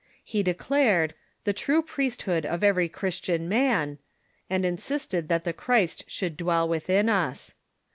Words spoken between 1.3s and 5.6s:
"the true priesthood of every Christian man," and insisted that the